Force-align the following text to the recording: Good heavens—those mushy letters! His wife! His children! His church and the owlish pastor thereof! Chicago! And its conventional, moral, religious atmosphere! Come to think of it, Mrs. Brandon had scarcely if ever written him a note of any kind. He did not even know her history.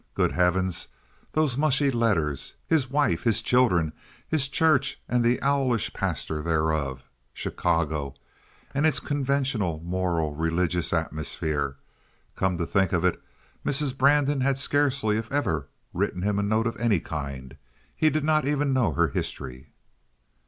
Good 0.15 0.31
heavens—those 0.31 1.59
mushy 1.59 1.91
letters! 1.91 2.55
His 2.65 2.89
wife! 2.89 3.21
His 3.21 3.39
children! 3.39 3.93
His 4.27 4.47
church 4.47 4.99
and 5.07 5.23
the 5.23 5.39
owlish 5.43 5.93
pastor 5.93 6.41
thereof! 6.41 7.03
Chicago! 7.35 8.15
And 8.73 8.87
its 8.87 8.99
conventional, 8.99 9.79
moral, 9.85 10.33
religious 10.33 10.91
atmosphere! 10.91 11.75
Come 12.35 12.57
to 12.57 12.65
think 12.65 12.93
of 12.93 13.05
it, 13.05 13.21
Mrs. 13.63 13.95
Brandon 13.95 14.41
had 14.41 14.57
scarcely 14.57 15.17
if 15.17 15.31
ever 15.31 15.67
written 15.93 16.23
him 16.23 16.39
a 16.39 16.41
note 16.41 16.65
of 16.65 16.77
any 16.79 16.99
kind. 16.99 17.55
He 17.95 18.09
did 18.09 18.23
not 18.23 18.47
even 18.47 18.73
know 18.73 18.93
her 18.93 19.09
history. 19.09 19.67